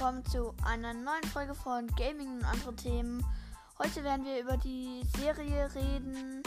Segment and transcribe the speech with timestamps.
[0.00, 3.22] willkommen zu einer neuen Folge von Gaming und andere Themen.
[3.78, 6.42] Heute werden wir über die Serie reden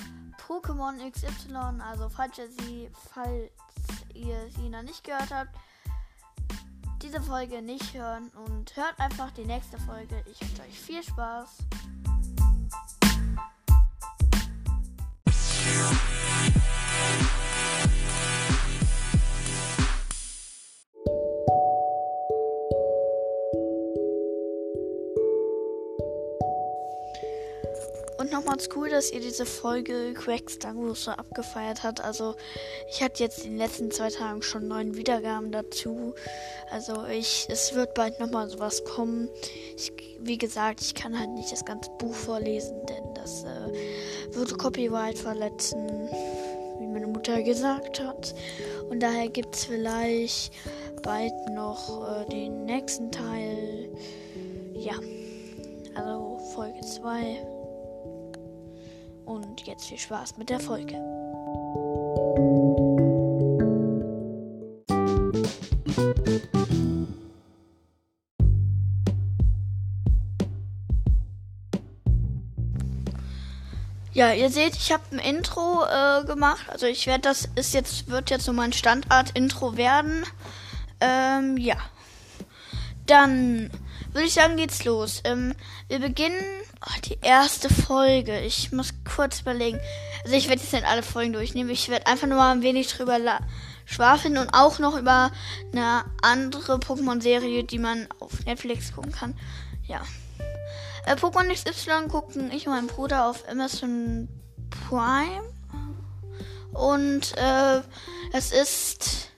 [0.48, 1.80] Pokémon XY.
[1.88, 3.52] Also falls ihr sie, falls
[4.16, 5.52] ihr sie noch nicht gehört habt,
[7.04, 10.24] diese Folge nicht hören und hört einfach die nächste Folge.
[10.26, 11.60] Ich wünsche euch viel Spaß.
[28.54, 32.02] Nochmals cool, dass ihr diese Folge Quacks Dango so abgefeiert habt.
[32.02, 32.36] Also
[32.88, 36.14] ich hatte jetzt in den letzten zwei Tagen schon neun Wiedergaben dazu.
[36.70, 39.28] Also ich, es wird bald nochmal sowas kommen.
[39.76, 44.54] Ich, wie gesagt, ich kann halt nicht das ganze Buch vorlesen, denn das äh, würde
[44.54, 45.88] Copyright verletzen,
[46.78, 48.36] wie meine Mutter gesagt hat.
[48.88, 50.54] Und daher gibt es vielleicht
[51.02, 53.90] bald noch äh, den nächsten Teil.
[54.76, 54.94] Ja,
[55.96, 57.53] also Folge 2.
[59.26, 61.02] Und jetzt viel Spaß mit der Folge.
[74.16, 76.70] Ja, ihr seht, ich habe ein Intro äh, gemacht.
[76.70, 80.24] Also ich werde das ist jetzt wird jetzt so mein Standard-Intro werden.
[81.00, 81.78] Ähm, ja.
[83.08, 83.72] Dann
[84.12, 85.22] würde ich sagen, geht's los.
[85.24, 85.56] Ähm,
[85.88, 86.42] wir beginnen
[86.86, 88.40] oh, die erste Folge.
[88.42, 89.80] Ich muss kurz überlegen.
[90.24, 91.70] Also ich werde jetzt nicht alle Folgen durchnehmen.
[91.70, 93.20] Ich werde einfach nur mal ein wenig drüber
[93.86, 95.32] schwafeln und auch noch über
[95.72, 99.36] eine andere Pokémon-Serie, die man auf Netflix gucken kann.
[99.88, 100.02] Ja.
[101.06, 104.30] Äh, Pokémon XY gucken ich und mein Bruder auf Amazon
[104.88, 105.44] Prime.
[106.74, 107.82] Und äh,
[108.32, 109.30] es ist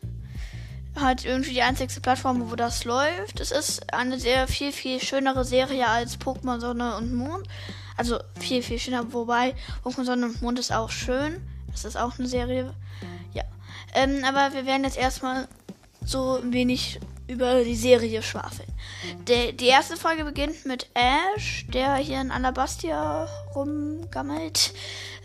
[1.00, 3.40] halt irgendwie die einzigste Plattform, wo das läuft.
[3.40, 7.48] Es ist eine sehr viel, viel schönere Serie als Pokémon Sonne und Mond.
[7.98, 11.42] Also viel, viel schöner, wobei Pokémon Sonne und Mond ist auch schön.
[11.72, 12.73] Das ist auch eine Serie.
[13.34, 13.44] Ja.
[13.94, 15.48] Ähm, aber wir werden jetzt erstmal
[16.04, 18.70] so ein wenig über die Serie schwafeln.
[19.28, 24.73] De die erste Folge beginnt mit Ash, der hier in Alabastia rumgammelt.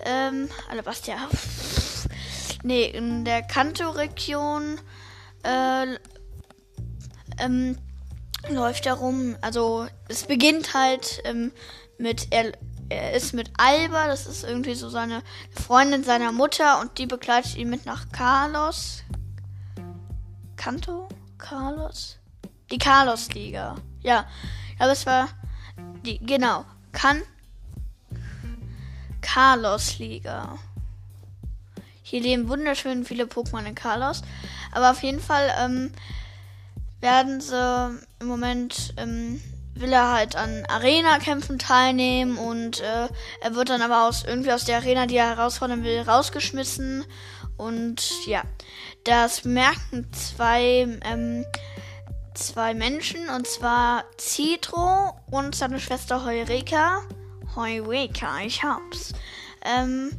[0.05, 1.17] Ähm, Alabastia.
[2.63, 4.81] nee, in der Kanto-Region
[5.43, 5.99] äh,
[7.39, 7.77] ähm,
[8.49, 9.37] läuft rum.
[9.41, 11.53] Also es beginnt halt ähm,
[11.99, 12.53] mit er,
[12.89, 17.57] er ist mit Alba, das ist irgendwie so seine Freundin seiner Mutter und die begleitet
[17.57, 19.03] ihn mit nach Carlos.
[20.57, 21.09] Kanto?
[21.39, 22.19] Carlos?
[22.71, 23.77] Die Carlos-Liga.
[24.03, 24.27] Ja,
[24.79, 25.29] aber es war
[26.05, 27.23] die, genau, kann
[29.21, 30.59] Carlos-Liga.
[32.11, 34.23] Hier leben wunderschön viele Pokémon in Carlos.
[34.73, 35.93] Aber auf jeden Fall ähm,
[37.01, 39.41] werden sie im Moment, ähm,
[39.77, 43.07] will er halt an Arena-Kämpfen teilnehmen und äh,
[43.41, 47.05] er wird dann aber aus irgendwie aus der Arena, die er herausfordern will, rausgeschmissen.
[47.57, 48.43] Und ja,
[49.05, 51.45] das merken zwei, ähm,
[52.35, 57.03] zwei Menschen, und zwar Citro und seine Schwester Heureka.
[57.55, 59.13] Heureka, ich hab's.
[59.65, 60.11] Ähm,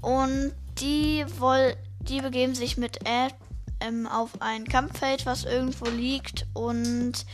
[0.00, 3.34] und die woll, die begeben sich mit Ed
[3.80, 6.46] ähm, auf ein Kampffeld, was irgendwo liegt.
[6.54, 7.26] Und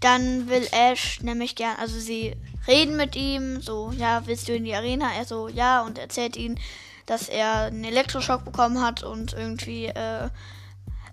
[0.00, 4.64] dann will Ash nämlich gern, also sie reden mit ihm, so, ja, willst du in
[4.64, 5.12] die Arena?
[5.16, 6.58] Er so, ja, und erzählt ihnen,
[7.06, 10.28] dass er einen Elektroschock bekommen hat und irgendwie äh,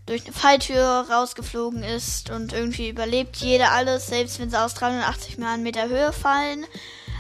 [0.06, 5.38] durch eine Falltür rausgeflogen ist und irgendwie überlebt jeder alles, selbst wenn sie aus 380
[5.38, 6.66] Meter Höhe fallen.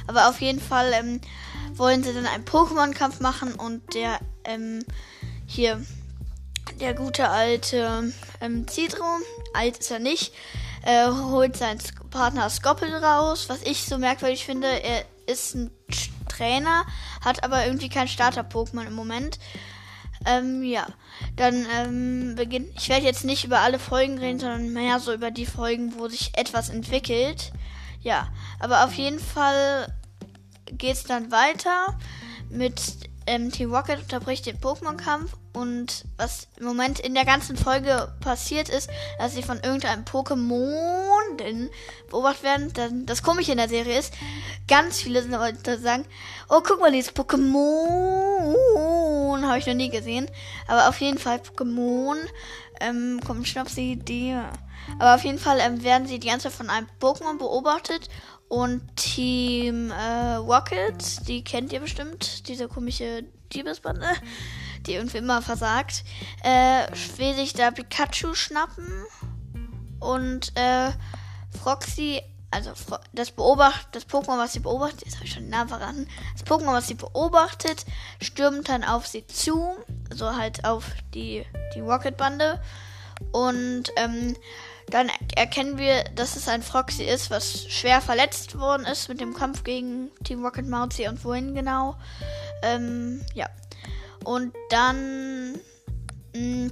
[0.07, 1.21] Aber auf jeden Fall ähm,
[1.77, 4.83] wollen sie dann einen Pokémon-Kampf machen und der ähm,
[5.45, 5.81] hier
[6.79, 9.05] der gute alte ähm, Citro,
[9.53, 10.33] alt ist er nicht,
[10.83, 13.49] äh, holt seinen Partner Skoppel raus.
[13.49, 15.71] Was ich so merkwürdig finde, er ist ein
[16.27, 16.85] Trainer,
[17.23, 19.39] hat aber irgendwie kein Starter-Pokémon im Moment.
[20.25, 20.87] Ähm, ja,
[21.35, 22.69] dann ähm, beginnt.
[22.79, 26.07] Ich werde jetzt nicht über alle Folgen reden, sondern mehr so über die Folgen, wo
[26.07, 27.51] sich etwas entwickelt.
[28.01, 28.27] Ja,
[28.59, 29.87] aber auf jeden Fall
[30.71, 31.97] geht es dann weiter
[32.49, 32.81] mit
[33.27, 38.67] ähm, Team Rocket unterbricht den Pokémon-Kampf und was im Moment in der ganzen Folge passiert
[38.69, 38.89] ist,
[39.19, 41.69] dass sie von irgendeinem Pokémon
[42.09, 42.73] beobachtet werden.
[42.73, 44.13] Dann, das Komische in der Serie ist,
[44.67, 46.05] ganz viele Leute sagen,
[46.49, 48.55] oh, guck mal, dieses Pokémon
[49.45, 50.27] habe ich noch nie gesehen.
[50.67, 52.17] Aber auf jeden Fall Pokémon,
[52.79, 54.35] ähm, kommt schon auf die.
[54.99, 58.09] Aber auf jeden Fall ähm, werden sie die ganze Zeit von einem Pokémon beobachtet
[58.51, 64.05] und Team äh, Rocket, die kennt ihr bestimmt, diese komische Diebesbande,
[64.85, 66.03] die irgendwie immer versagt,
[66.43, 69.05] äh, will sich da Pikachu schnappen
[70.01, 70.89] und äh,
[71.63, 72.21] Froxy,
[72.51, 72.71] also
[73.13, 76.45] das beobacht, das Pokémon, was sie beobachtet, jetzt habe ich schon den Namen verraten, das
[76.45, 77.85] Pokémon, was sie beobachtet,
[78.21, 79.77] stürmt dann auf sie zu,
[80.09, 82.61] also halt auf die, die Rocket-Bande.
[83.31, 84.35] Und ähm,
[84.93, 89.33] dann erkennen wir, dass es ein Froxy ist, was schwer verletzt worden ist mit dem
[89.33, 91.95] Kampf gegen Team Rocket Mousy und wohin genau.
[92.61, 93.47] Ähm, ja.
[94.23, 95.53] Und dann
[96.35, 96.71] mh, mm,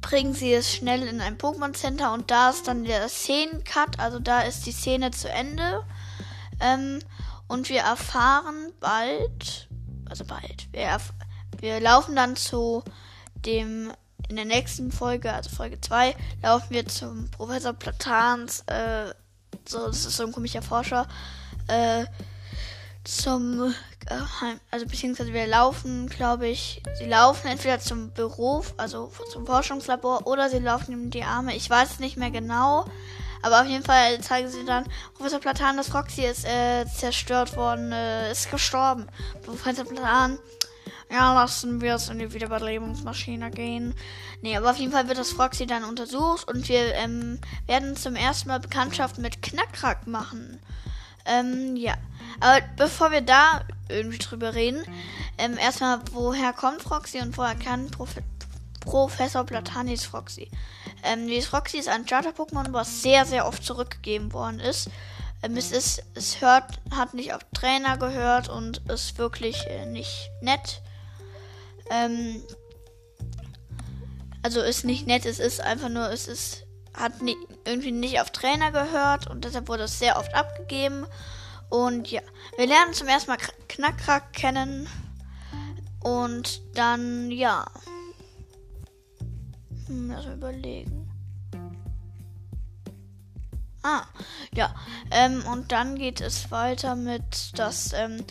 [0.00, 4.20] bringen sie es schnell in ein Pokémon Center und da ist dann der Szenencut, also
[4.20, 5.84] da ist die Szene zu Ende.
[6.60, 7.00] Ähm,
[7.48, 9.68] und wir erfahren bald,
[10.08, 10.98] also bald, wir,
[11.58, 12.82] wir laufen dann zu
[13.34, 13.92] dem
[14.28, 19.12] in der nächsten Folge, also Folge 2, laufen wir zum Professor Platans, äh,
[19.66, 21.06] so, das ist so ein komischer Forscher,
[21.68, 22.04] äh,
[23.04, 29.46] zum Geheim, also beziehungsweise wir laufen, glaube ich, sie laufen entweder zum Büro, also zum
[29.46, 31.54] Forschungslabor, oder sie laufen ihm die Arme.
[31.54, 32.84] Ich weiß es nicht mehr genau,
[33.42, 34.84] aber auf jeden Fall zeigen sie dann,
[35.14, 39.06] Professor Platan, das Roxy ist äh, zerstört worden, äh, ist gestorben.
[39.44, 40.38] Professor Platan
[41.10, 43.94] ja, lassen wir es in die Wiederbelebungsmaschine gehen.
[44.42, 48.16] Nee, aber auf jeden Fall wird das Froxy dann untersucht und wir ähm, werden zum
[48.16, 50.60] ersten Mal Bekanntschaft mit Knackrack machen.
[51.24, 51.94] Ähm, ja.
[52.40, 54.84] Aber bevor wir da irgendwie drüber reden,
[55.38, 58.14] ähm, erstmal, woher kommt Froxy und woher kann Prof
[58.80, 60.50] Professor Platanis Froxy?
[61.02, 64.90] Ähm, dieses Froxy ist ein Charter-Pokémon, was sehr, sehr oft zurückgegeben worden ist.
[65.46, 70.30] Ähm, es ist, es hört, hat nicht auf Trainer gehört und ist wirklich äh, nicht
[70.40, 70.82] nett.
[71.90, 72.42] Ähm,
[74.42, 78.30] also ist nicht nett, es ist einfach nur, es ist, hat nie, irgendwie nicht auf
[78.30, 81.06] Trainer gehört und deshalb wurde es sehr oft abgegeben.
[81.68, 82.22] Und ja,
[82.56, 83.38] wir lernen zum ersten Mal
[83.68, 84.88] Knackrack kennen.
[86.00, 87.66] Und dann, ja.
[89.86, 91.05] Hm, lass mal überlegen.
[93.86, 94.02] Ah,
[94.52, 94.74] ja.
[95.12, 98.24] Ähm, und dann geht es weiter mit, dass ähm,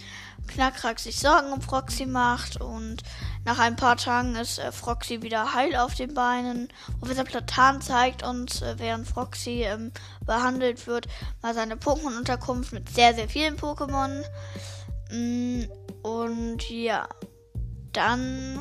[0.48, 2.98] Knackrack sich Sorgen um Proxy macht und
[3.46, 6.68] nach ein paar Tagen ist äh, Froxy wieder heil auf den Beinen.
[7.00, 9.94] Professor Platan zeigt uns, äh, während Froxy ähm,
[10.25, 11.07] behandelt wird,
[11.42, 14.25] mal seine Pokémon-Unterkunft mit sehr, sehr vielen Pokémon.
[15.10, 15.63] Mm,
[16.04, 17.08] und ja,
[17.94, 18.60] dann.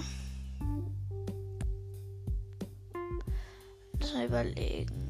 [3.98, 5.03] Lass mal überlegen.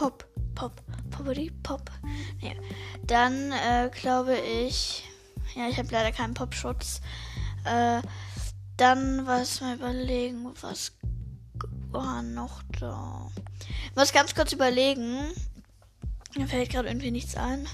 [0.00, 0.24] Pop,
[0.54, 0.80] Pop,
[1.10, 1.90] Poppity, Pop.
[2.40, 2.52] Ja.
[3.02, 5.04] Dann äh, glaube ich.
[5.54, 7.02] Ja, ich habe leider keinen Popschutz.
[7.66, 8.00] Äh,
[8.78, 10.92] dann was mal überlegen, was
[11.90, 13.30] war noch da?
[13.94, 15.18] Muss ganz kurz überlegen.
[16.34, 17.68] Mir fällt gerade irgendwie nichts ein.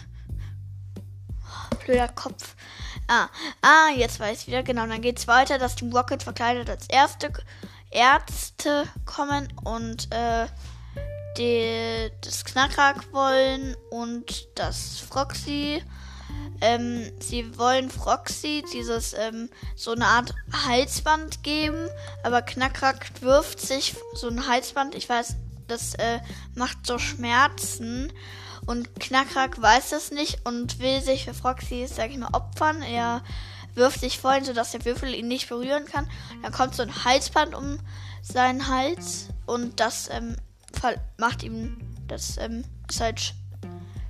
[1.85, 2.57] blöder Kopf.
[3.07, 3.29] Ah,
[3.63, 4.65] ah, jetzt weiß ich wieder.
[4.65, 7.33] Genau, dann geht's weiter, dass die Rocket verkleidet als erste
[7.93, 10.49] Ärzte kommen und äh,
[11.39, 15.83] die, das Knackrack wollen und das Froxy
[16.61, 20.35] ähm, sie wollen Froxy dieses ähm, so eine Art
[20.67, 21.89] Halsband geben,
[22.23, 24.95] aber Knackrack wirft sich so ein Halsband.
[24.95, 25.37] Ich weiß,
[25.69, 26.21] das äh,
[26.55, 28.13] macht so Schmerzen
[28.65, 32.83] und Knackrack weiß das nicht und will sich für Froxy, sag ich mal, opfern.
[32.83, 33.23] Er
[33.75, 36.09] wirft sich vorhin, sodass der Würfel ihn nicht berühren kann.
[36.43, 37.79] Dann kommt so ein Halsband um
[38.23, 40.37] seinen Hals und das ähm,
[41.19, 41.77] macht ihm
[42.09, 43.35] das ähm, ist halt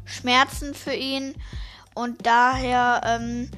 [0.05, 1.35] Schmerzen für ihn
[1.95, 3.51] und daher ähm,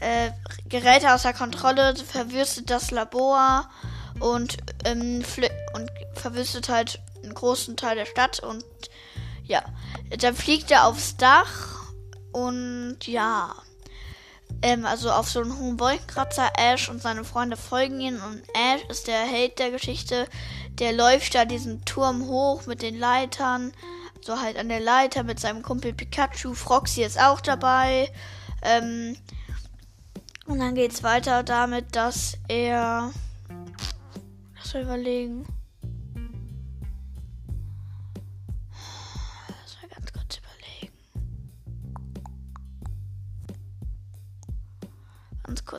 [0.00, 0.30] äh,
[0.68, 3.68] gerät er außer Kontrolle, verwüstet das Labor
[4.18, 5.22] und, ähm,
[5.74, 8.64] und verwüstet halt einen großen Teil der Stadt und
[9.44, 9.62] ja,
[10.18, 11.92] dann fliegt er aufs Dach
[12.32, 13.54] und ja,
[14.62, 16.50] ähm, also auf so einen hohen Wolkenkratzer.
[16.56, 20.26] Ash und seine Freunde folgen ihm und Ash ist der Held der Geschichte.
[20.78, 23.72] Der läuft da diesen Turm hoch mit den Leitern
[24.24, 26.54] so halt an der Leiter mit seinem Kumpel Pikachu.
[26.54, 28.10] Froxy ist auch dabei.
[28.62, 29.16] Ähm,
[30.46, 33.10] und dann geht es weiter damit, dass er.
[34.56, 35.46] Lass mal überlegen.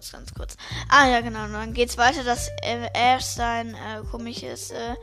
[0.04, 0.58] Kurz, ganz kurz.
[0.90, 1.46] Ah ja, genau.
[1.46, 4.72] Und dann geht es weiter, dass Ash sein äh, komisches.
[4.72, 4.96] Äh,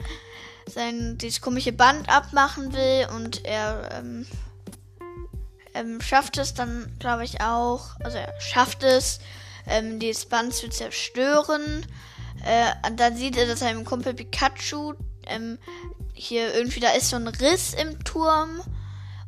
[0.67, 4.27] sein dieses komische Band abmachen will und er ähm,
[5.75, 7.99] ähm, schafft es dann, glaube ich, auch.
[8.05, 9.19] Also er schafft es,
[9.67, 11.85] ähm, dieses Band zu zerstören.
[12.45, 14.95] Äh, dann sieht er, dass seinem Kumpel Pikachu
[15.27, 15.59] ähm,
[16.13, 18.61] hier irgendwie da ist so ein Riss im Turm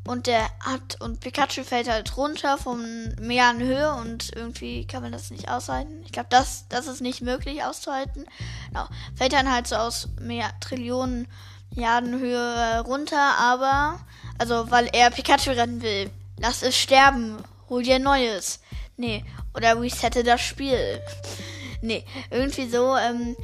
[0.05, 2.83] und der hat und Pikachu fällt halt runter vom
[3.21, 6.03] Meer in Höhe und irgendwie kann man das nicht aushalten.
[6.05, 8.27] Ich glaube, das, das ist nicht möglich auszuhalten.
[8.69, 8.87] Genau.
[9.15, 11.29] Fällt dann halt so aus mehr Trillionen
[11.75, 13.99] Milliardenhöhe runter, aber,
[14.39, 16.11] also, weil er Pikachu retten will.
[16.39, 17.39] Lass es sterben.
[17.69, 18.61] Hol dir Neues.
[18.97, 19.25] Nee.
[19.55, 21.01] Oder resette das Spiel.
[21.81, 22.05] nee.
[22.31, 23.37] Irgendwie so, ähm,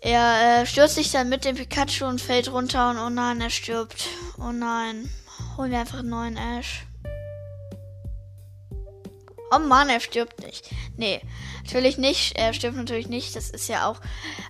[0.00, 3.50] er äh, stürzt sich dann mit dem Pikachu und fällt runter und oh nein, er
[3.50, 4.08] stirbt.
[4.38, 5.08] Oh nein.
[5.58, 6.86] Holen wir einfach einen neuen Ash.
[9.50, 10.70] Oh Mann, er stirbt nicht.
[10.96, 11.20] Nee,
[11.64, 12.36] natürlich nicht.
[12.36, 13.34] Er stirbt natürlich nicht.
[13.34, 14.00] Das ist ja auch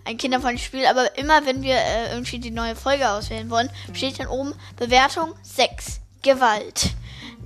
[0.04, 0.86] ein kinderfreundliches Spiel.
[0.86, 5.32] Aber immer, wenn wir äh, irgendwie die neue Folge auswählen wollen, steht dann oben Bewertung
[5.42, 6.00] 6.
[6.22, 6.90] Gewalt.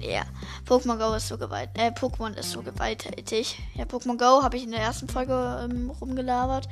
[0.01, 0.25] Ja,
[0.67, 1.85] Pokémon Go ist so gewalttätig.
[1.85, 3.59] Äh, Pokémon ist so gewalttätig.
[3.75, 6.69] Ja, Pokémon Go habe ich in der ersten Folge ähm, rumgelabert.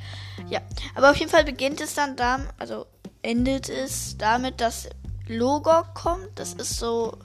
[0.49, 0.59] Ja,
[0.95, 2.85] aber auf jeden Fall beginnt es dann damit, also
[3.21, 4.89] endet es damit, dass
[5.27, 6.29] Logok kommt.
[6.35, 7.17] Das ist so,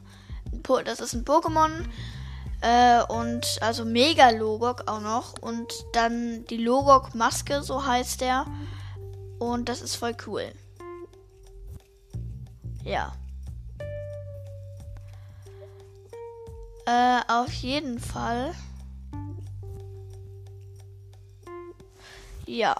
[0.84, 1.84] das ist ein Pokémon
[2.60, 5.34] äh, und also Mega Logok auch noch.
[5.40, 8.46] Und dann die Logok Maske, so heißt der.
[9.38, 10.52] Und das ist voll cool.
[12.84, 13.12] Ja.
[16.86, 18.54] Äh, auf jeden Fall.
[22.46, 22.76] Ja.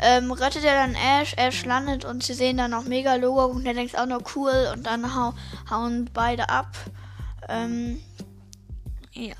[0.00, 3.64] Ähm, rettet er dann Ash, Ash landet und sie sehen dann noch Mega Logo und
[3.64, 5.32] er denkt auch noch cool und dann hau
[5.70, 6.76] hauen beide ab.
[7.48, 8.02] Ähm,
[9.12, 9.34] ja.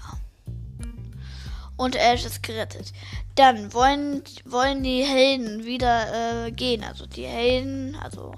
[1.76, 2.92] Und Ash ist gerettet.
[3.34, 6.82] Dann wollen, wollen die Helden wieder äh, gehen.
[6.82, 8.32] Also die Helden, also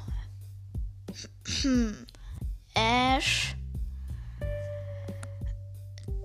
[2.74, 3.54] Ash,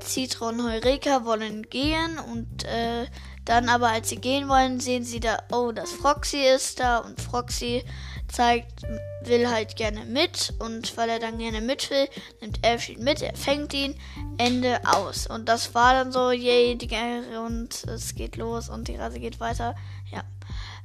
[0.01, 3.05] Citron, Heureka wollen gehen und äh,
[3.45, 7.19] dann aber, als sie gehen wollen, sehen sie da, oh, das Froxy ist da und
[7.19, 7.83] Froxy
[8.31, 8.83] zeigt,
[9.23, 12.07] will halt gerne mit und weil er dann gerne mit will,
[12.41, 13.95] nimmt Elf ihn mit, er fängt ihn,
[14.37, 15.27] Ende aus.
[15.27, 19.19] Und das war dann so, yay, die Gänge und es geht los und die Reise
[19.19, 19.75] geht weiter.
[20.11, 20.23] Ja.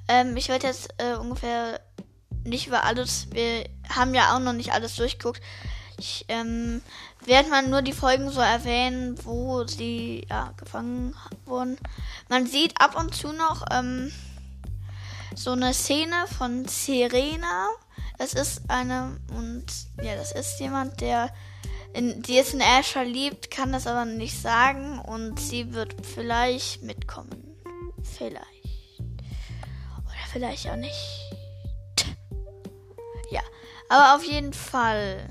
[0.09, 1.81] Ähm, ich werde jetzt äh, ungefähr
[2.45, 5.41] nicht über alles, wir haben ja auch noch nicht alles durchgeguckt.
[5.99, 6.81] Ich ähm,
[7.29, 11.79] werde mal nur die Folgen so erwähnen, wo sie ja, gefangen wurden.
[12.29, 14.11] Man sieht ab und zu noch ähm,
[15.35, 17.69] so eine Szene von Serena.
[18.19, 19.67] Das ist eine, und
[20.03, 21.33] ja, das ist jemand, der
[21.95, 26.83] in, die ist in Ash verliebt, kann das aber nicht sagen und sie wird vielleicht
[26.83, 27.57] mitkommen.
[28.03, 29.01] Vielleicht.
[30.05, 31.31] Oder vielleicht auch nicht.
[33.31, 33.41] Ja,
[33.89, 35.29] aber auf jeden Fall.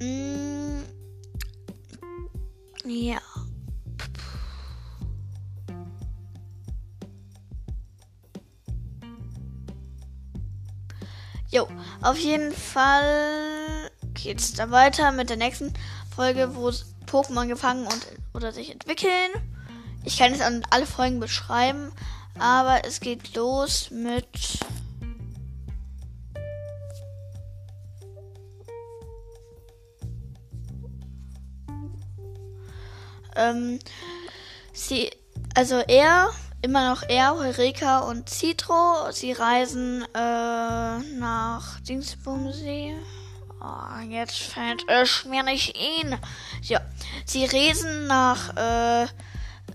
[0.00, 0.82] Mm,
[2.84, 3.18] ja.
[11.50, 11.66] Jo,
[12.02, 15.72] auf jeden Fall geht's da weiter mit der nächsten
[16.14, 16.68] Folge, wo
[17.06, 19.30] Pokémon gefangen und oder sich entwickeln.
[20.04, 21.90] Ich kann jetzt an alle Folgen beschreiben,
[22.38, 24.26] aber es geht los mit
[33.38, 33.78] ähm,
[34.72, 35.10] sie,
[35.54, 36.30] also er
[36.62, 39.10] immer noch er, Heureka und Citro.
[39.12, 42.96] Sie reisen äh, nach Dingsbumsee.
[43.60, 46.18] Oh, jetzt fällt es mir nicht ein.
[46.62, 46.80] Ja,
[47.24, 49.06] sie reisen nach äh,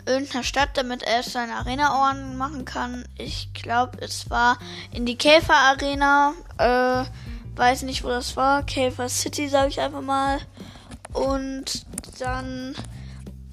[0.06, 3.06] irgendeiner Stadt, damit er seine Arena-Ohren machen kann.
[3.18, 4.58] Ich glaube, es war
[4.92, 6.34] in die Käfer-Arena.
[6.58, 7.06] Äh,
[7.58, 8.64] weiß nicht, wo das war.
[8.64, 10.40] Käfer City, sage ich einfach mal.
[11.14, 11.86] Und
[12.20, 12.76] dann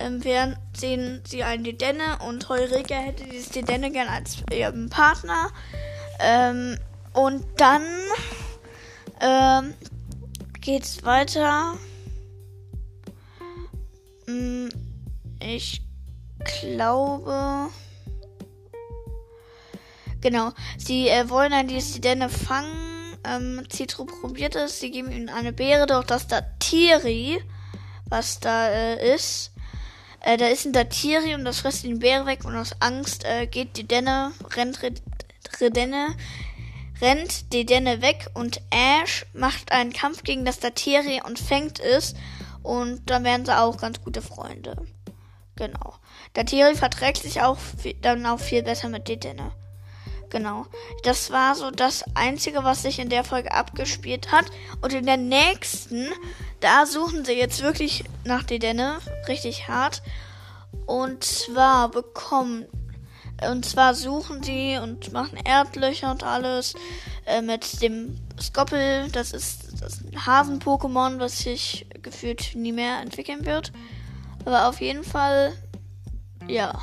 [0.00, 5.50] ähm, wären, sehen sie einen Dedenne und Heureka hätte dieses Dedenne gern als ihren Partner.
[6.18, 6.76] Ähm,
[7.12, 7.82] und dann
[9.20, 9.74] ähm,
[10.60, 11.74] geht's weiter.
[14.26, 14.68] Hm,
[15.40, 15.82] ich
[16.60, 17.68] glaube.
[20.20, 20.52] Genau.
[20.78, 23.16] Sie äh, wollen dann dieses Dedenne fangen.
[23.24, 24.80] Ähm, Citro probiert es.
[24.80, 27.42] Sie geben ihm eine Beere, doch das Datiri,
[28.08, 29.52] was da äh, ist,
[30.20, 33.46] äh, da ist ein Datiri und das frisst den Bär weg und aus Angst äh,
[33.46, 34.80] geht die Denne, rennt
[35.60, 36.14] Redenne,
[37.00, 42.14] rennt die Denne weg und Ash macht einen Kampf gegen das Datiri und fängt es
[42.62, 44.76] und dann werden sie auch ganz gute Freunde.
[45.56, 45.94] Genau.
[46.34, 47.58] Datiri verträgt sich auch
[48.02, 49.52] dann auch viel besser mit Dedenne.
[50.30, 50.66] Genau.
[51.02, 54.46] Das war so das Einzige, was sich in der Folge abgespielt hat.
[54.80, 56.08] Und in der nächsten,
[56.60, 58.98] da suchen sie jetzt wirklich nach Dedenne.
[59.28, 60.02] Richtig hart.
[60.86, 62.66] Und zwar bekommen.
[63.48, 66.74] Und zwar suchen sie und machen Erdlöcher und alles
[67.26, 69.08] äh, mit dem Skoppel.
[69.10, 73.72] Das ist das Hasen-Pokémon, was sich gefühlt nie mehr entwickeln wird.
[74.44, 75.54] Aber auf jeden Fall,
[76.46, 76.80] ja.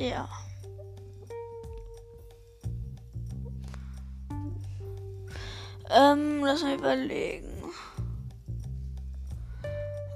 [0.00, 0.26] Ja.
[5.90, 7.52] Ähm, lass mal überlegen.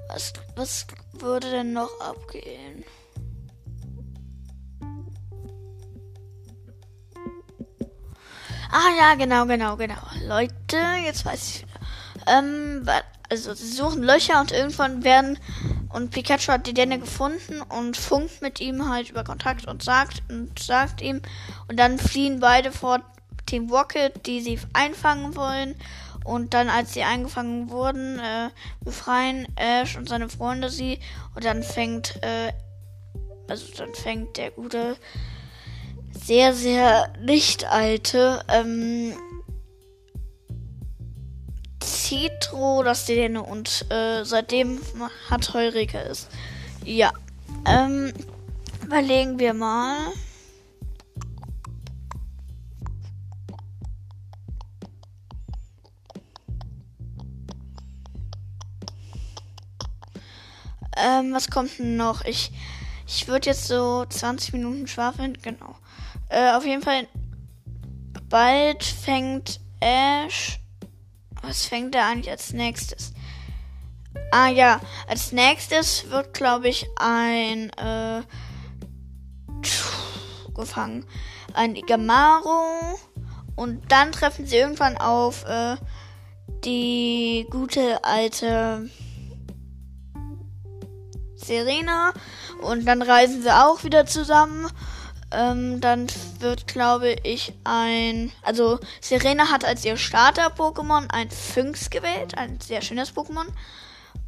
[0.07, 2.83] Was, was würde denn noch abgehen?
[8.71, 10.01] Ah ja, genau, genau, genau.
[10.25, 11.79] Leute, jetzt weiß ich wieder.
[12.25, 12.89] Ähm,
[13.29, 15.37] also sie suchen Löcher und irgendwann werden
[15.95, 20.23] und Pikachu hat die Denne gefunden und funkt mit ihm halt über Kontakt und sagt
[20.29, 21.21] und sagt ihm.
[21.69, 22.99] Und dann fliehen beide vor
[23.45, 25.75] Team Rocket, die sie einfangen wollen.
[26.25, 28.49] Und dann als sie eingefangen wurden, äh,
[28.83, 30.99] befreien Ash und seine Freunde sie.
[31.33, 32.51] Und dann fängt äh,
[33.47, 34.97] also dann fängt der gute
[36.11, 39.13] sehr sehr nicht alte ähm,
[41.85, 44.81] Citro das Dene und äh, seitdem
[45.29, 46.27] hat Heureka es.
[46.83, 47.13] Ja.
[47.65, 48.11] Ähm,
[48.83, 49.97] überlegen wir mal.
[60.97, 62.23] Ähm, was kommt noch?
[62.25, 62.51] Ich,
[63.05, 65.37] ich würde jetzt so 20 Minuten schwafeln.
[65.41, 65.75] Genau.
[66.29, 67.07] Äh, auf jeden Fall.
[68.29, 70.59] Bald fängt Ash
[71.47, 73.13] was fängt er eigentlich als nächstes?
[74.31, 78.21] Ah ja, als nächstes wird, glaube ich, ein äh,
[80.55, 81.05] gefangen.
[81.53, 82.97] Ein Igamaru.
[83.55, 85.75] Und dann treffen sie irgendwann auf äh,
[86.63, 88.89] die gute alte
[91.35, 92.13] Serena.
[92.61, 94.67] Und dann reisen sie auch wieder zusammen.
[95.35, 96.07] Ähm, dann
[96.39, 98.31] wird, glaube ich, ein.
[98.41, 102.37] Also, Serena hat als ihr Starter-Pokémon ein Phynx gewählt.
[102.37, 103.47] Ein sehr schönes Pokémon.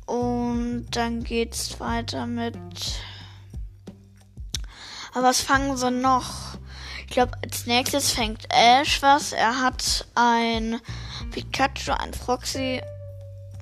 [0.06, 2.58] Und dann geht's weiter mit.
[5.13, 6.58] Aber was fangen sie noch?
[7.02, 9.32] Ich glaube, als nächstes fängt Ash was.
[9.32, 10.82] Er hat ein
[11.32, 12.82] Pikachu, ein Froxy.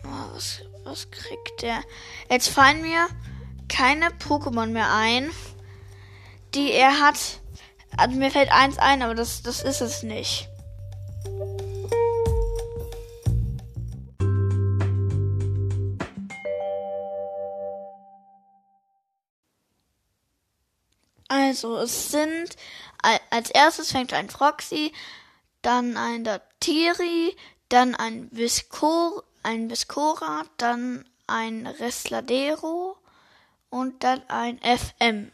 [0.04, 1.82] Oh, was, was kriegt der?
[2.30, 3.08] Jetzt fallen mir
[3.70, 5.30] keine Pokémon mehr ein
[6.56, 7.42] die er hat.
[7.98, 10.48] Also mir fällt eins ein, aber das, das ist es nicht.
[21.28, 22.56] Also, es sind
[23.30, 24.92] als erstes fängt ein Froxy,
[25.62, 27.36] dann ein Datiri,
[27.70, 32.98] dann ein Viscor, ein Viscora, dann ein Resladero
[33.70, 35.32] und dann ein FM.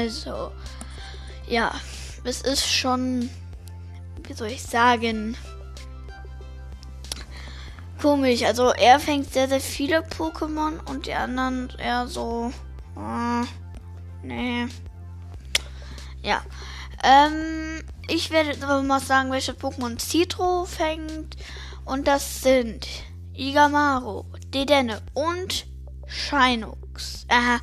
[0.00, 0.50] Also,
[1.46, 1.74] ja,
[2.24, 3.28] es ist schon,
[4.26, 5.36] wie soll ich sagen,
[8.00, 8.42] komisch.
[8.44, 12.50] Also er fängt sehr, sehr viele Pokémon und die anderen eher so,
[12.96, 13.44] äh,
[14.22, 14.68] nee.
[16.22, 16.40] Ja.
[17.04, 21.36] Ähm, ich werde aber mal sagen, welche Pokémon Citro fängt.
[21.84, 22.86] Und das sind
[23.34, 25.66] Igamaru, Dedenne und
[26.06, 27.26] Shinux.
[27.28, 27.58] Äh,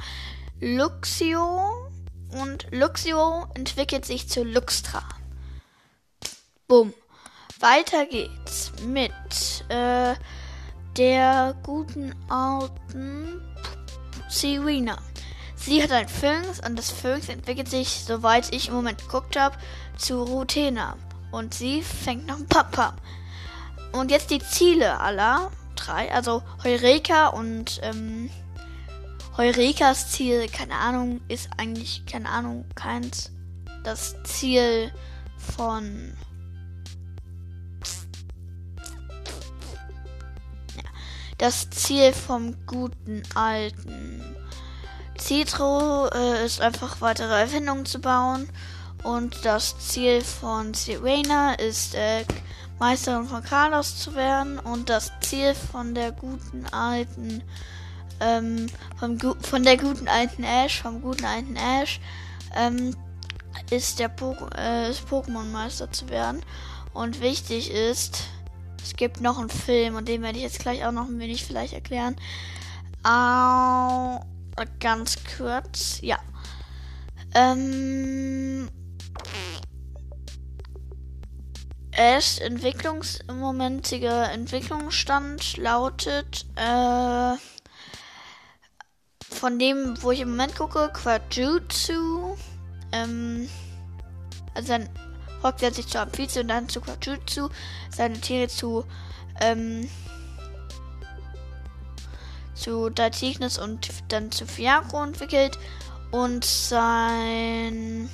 [0.59, 1.86] Luxio
[2.31, 5.03] und Luxio entwickelt sich zu Luxtra.
[6.67, 6.93] Bumm.
[7.59, 9.11] Weiter geht's mit
[9.69, 10.13] äh,
[10.95, 13.41] der guten alten
[14.29, 14.97] Serena.
[15.55, 19.57] Sie hat ein Phönix und das Phönix entwickelt sich, soweit ich im Moment geguckt habe,
[19.97, 20.97] zu Rutena.
[21.31, 22.95] Und sie fängt noch ein Papa.
[23.91, 28.29] Und jetzt die Ziele aller drei, also Heureka und ähm,
[29.37, 33.31] Heurekas Ziel, keine Ahnung, ist eigentlich, keine Ahnung, keins.
[33.83, 34.91] Das Ziel
[35.37, 36.17] von.
[40.75, 40.89] Ja,
[41.37, 44.23] das Ziel vom guten alten
[45.19, 48.49] Citro äh, ist einfach weitere Erfindungen zu bauen.
[49.03, 52.25] Und das Ziel von Serena ist äh,
[52.79, 54.57] Meisterin von Carlos zu werden.
[54.57, 57.43] Und das Ziel von der guten alten
[58.19, 61.99] ähm, vom, von der guten alten Ash, vom guten alten Ash,
[62.55, 62.95] ähm,
[63.69, 66.41] ist der po äh, Pokémon-Meister zu werden.
[66.93, 68.23] Und wichtig ist,
[68.83, 71.45] es gibt noch einen Film und den werde ich jetzt gleich auch noch ein wenig
[71.45, 72.15] vielleicht erklären.
[73.03, 76.17] Äh, ganz kurz, ja.
[77.35, 78.69] Ähm,
[81.91, 87.33] Ash Entwicklungsmomentiger Entwicklungsstand lautet äh,
[89.37, 92.35] von dem, wo ich im Moment gucke, Quajutsu,
[92.91, 93.47] ähm,
[94.53, 94.89] also sein
[95.43, 97.49] Rock setzt sich zu Amphize und dann zu Quajutsu,
[97.95, 98.83] seine Tiere zu,
[99.39, 99.87] ähm,
[102.55, 105.59] zu Datignis und dann zu Fiaco entwickelt
[106.11, 108.09] und sein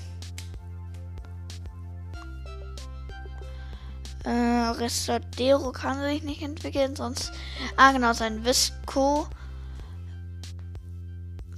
[4.26, 7.32] äh, Restadero kann sich nicht entwickeln, sonst
[7.78, 9.28] ah genau sein Visco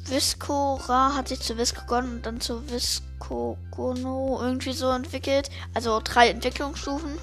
[0.07, 5.49] Viscora hat sich zu Viscogon und dann zu Viscogono irgendwie so entwickelt.
[5.73, 7.17] Also drei Entwicklungsstufen.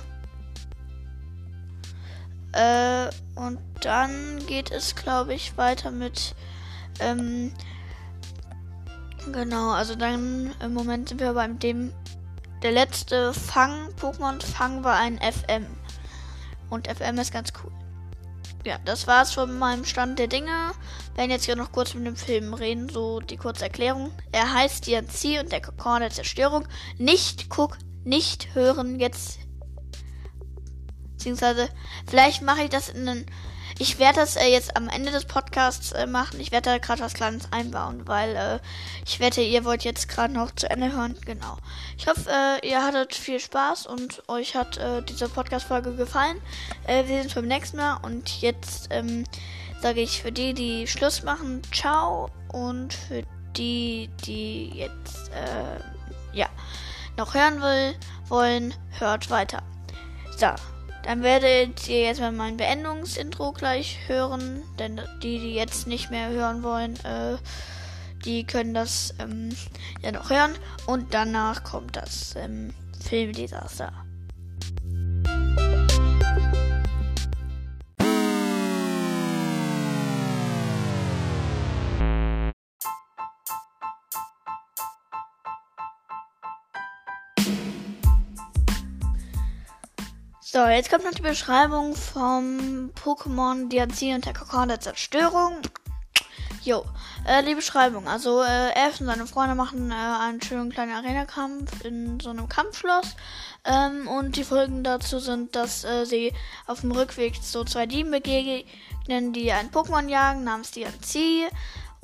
[2.52, 6.34] Äh, und dann geht es, glaube ich, weiter mit.
[6.98, 7.52] Ähm,
[9.32, 11.92] genau, also dann im Moment sind wir beim dem.
[12.62, 15.66] Der letzte Fang-Pokémon Fang war ein FM.
[16.70, 17.72] Und FM ist ganz cool
[18.64, 20.72] ja, das war's von meinem Stand der Dinge.
[21.12, 24.12] Wir werden jetzt hier noch kurz mit dem Film reden, so die kurze Erklärung.
[24.31, 26.66] Er heißt DNC und der Kokon der Zerstörung.
[26.98, 29.40] Nicht guck, nicht hören jetzt.
[31.12, 31.68] Beziehungsweise,
[32.09, 33.27] vielleicht mache ich das in einen
[33.78, 36.40] ich werde das äh, jetzt am Ende des Podcasts äh, machen.
[36.40, 38.58] Ich werde da gerade was Kleines einbauen, weil äh,
[39.06, 41.16] ich wette, ihr wollt jetzt gerade noch zu Ende hören.
[41.24, 41.56] Genau.
[41.96, 46.40] Ich hoffe, äh, ihr hattet viel Spaß und euch hat äh, diese Podcast-Folge gefallen.
[46.87, 49.24] Äh, wir sehen uns beim nächsten Mal und jetzt ähm,
[49.80, 53.22] sage ich für die, die Schluss machen, ciao und für
[53.56, 55.30] die, die jetzt
[56.32, 56.46] ja
[57.16, 57.94] noch hören will,
[58.28, 59.62] wollen, hört weiter.
[60.38, 60.71] So.
[61.04, 66.30] Dann werdet ihr jetzt mal mein Beendungsintro gleich hören, denn die, die jetzt nicht mehr
[66.30, 67.36] hören wollen, äh,
[68.24, 69.50] die können das ähm,
[70.00, 70.54] ja noch hören.
[70.86, 73.92] Und danach kommt das ähm, Filmdesaster.
[90.62, 95.57] So, jetzt kommt noch die Beschreibung vom Pokémon DNC und der Kokon der Zerstörung.
[96.62, 96.85] Jo,
[97.27, 98.07] äh, die Beschreibung.
[98.07, 102.48] Also, äh, Elf und seine Freunde machen äh, einen schönen kleinen Arena-Kampf in so einem
[102.48, 103.16] Kampfschloss.
[103.64, 106.33] Ähm, und die Folgen dazu sind, dass äh, sie
[106.68, 111.51] auf dem Rückweg so zwei Dieben begegnen, die ein Pokémon jagen namens DNC.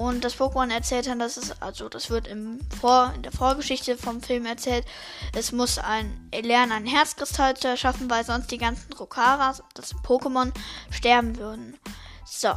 [0.01, 3.99] Und das Pokémon erzählt dann, dass es, also das wird im Vor, in der Vorgeschichte
[3.99, 4.87] vom Film erzählt,
[5.35, 10.53] es muss ein lernen, einen Herzkristall zu erschaffen, weil sonst die ganzen Rokaras, das Pokémon,
[10.91, 11.77] sterben würden.
[12.25, 12.51] So.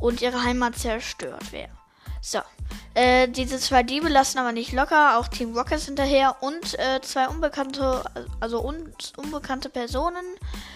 [0.00, 1.70] Und ihre Heimat zerstört wäre.
[2.20, 2.40] So.
[2.92, 7.26] Äh, diese zwei Diebe lassen aber nicht locker, auch Team Rocket hinterher und äh, zwei
[7.26, 8.04] unbekannte,
[8.38, 10.24] also un unbekannte Personen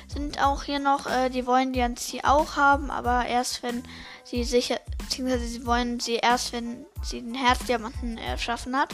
[0.09, 3.83] sind auch hier noch, äh, die wollen die sie auch haben, aber erst wenn
[4.25, 8.91] sie sicher, beziehungsweise sie wollen sie erst, wenn sie den Herzdiamanten erschaffen hat.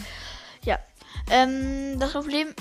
[0.65, 0.79] Ja.
[1.31, 2.55] Ähm, das Problem,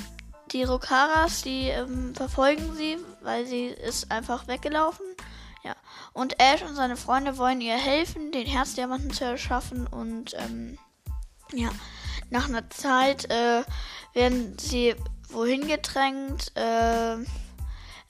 [0.51, 5.05] die Rokaras, die ähm, verfolgen sie, weil sie ist einfach weggelaufen.
[5.63, 5.75] Ja.
[6.13, 9.87] Und Ash und seine Freunde wollen ihr helfen, den Herzdiamanten zu erschaffen.
[9.87, 10.77] Und ähm,
[11.53, 11.69] ja,
[12.29, 13.63] nach einer Zeit äh,
[14.13, 14.95] werden sie
[15.29, 17.17] wohin gedrängt, äh,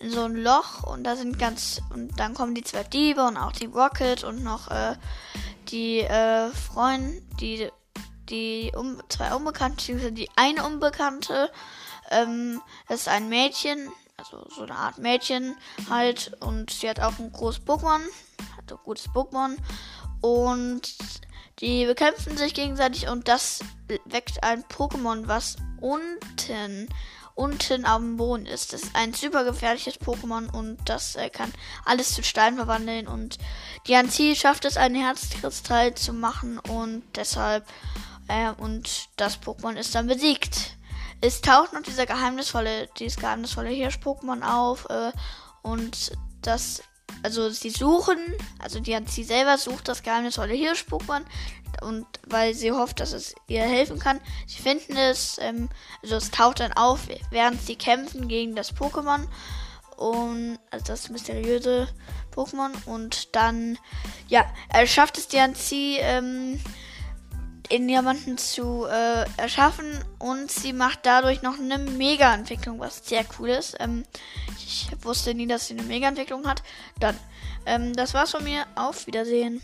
[0.02, 3.38] in so ein Loch und da sind ganz und dann kommen die zwei Diebe und
[3.38, 4.96] auch die Rocket und noch äh,
[5.70, 7.70] die äh, Freunde, die
[8.30, 11.52] die um, zwei Unbekannte, die eine Unbekannte,
[12.10, 15.56] ähm, ist ein Mädchen, also so eine Art Mädchen
[15.90, 16.32] halt.
[16.40, 18.02] Und sie hat auch ein großes Pokémon.
[18.58, 19.58] Hat ein gutes Pokémon.
[20.22, 20.96] Und
[21.60, 23.60] die bekämpfen sich gegenseitig und das
[24.06, 26.88] weckt ein Pokémon, was unten,
[27.36, 28.74] unten am Boden ist.
[28.74, 31.52] Das ist ein super gefährliches Pokémon und das äh, kann
[31.86, 33.08] alles zu Stein verwandeln.
[33.08, 33.38] Und
[33.88, 37.66] die Anzi schafft es, einen Herzkristall zu machen und deshalb,
[38.28, 40.76] äh, und das Pokémon ist dann besiegt
[41.22, 45.12] es taucht noch dieser geheimnisvolle, dieses geheimnisvolle Hirsch-Pokémon auf äh,
[45.62, 46.82] und das,
[47.24, 48.18] also sie suchen,
[48.60, 51.22] also die sie selber sucht das geheimnisvolle Hirsch-Pokémon
[51.82, 54.20] und weil sie hofft, dass es ihr helfen kann.
[54.48, 55.70] Sie finden es, ähm,
[56.04, 59.28] also es taucht dann auf, während sie kämpfen gegen das Pokémon
[59.98, 61.88] und also das mysteriöse
[62.36, 63.78] Pokémon und dann,
[64.28, 66.60] ja, er schafft es DNC, ähm,
[67.72, 73.50] in jemanden zu äh, erschaffen und sie macht dadurch noch eine Mega-Entwicklung, was sehr cool
[73.50, 73.78] ist.
[73.80, 74.04] Ähm,
[74.58, 76.64] ich wusste nie, dass sie eine Mega-Entwicklung hat.
[77.00, 77.18] Dann,
[77.66, 78.66] ähm, das war's von mir.
[78.76, 79.62] Auf Wiedersehen.